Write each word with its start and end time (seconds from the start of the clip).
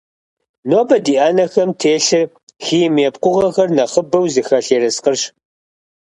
Нобэ 0.69 0.97
ди 1.05 1.15
ӏэнэхэм 1.19 1.69
телъыр 1.81 2.27
химие 2.65 3.09
пкъыгъуэхэр 3.13 3.69
нэхъыбэу 3.77 4.25
зыхэлъ 4.33 4.67
ерыскъырщ. 4.75 5.21